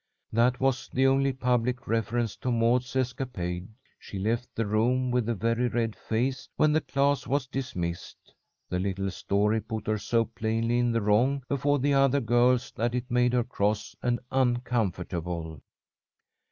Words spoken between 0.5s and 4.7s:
was the only public reference to Maud's escapade. She left the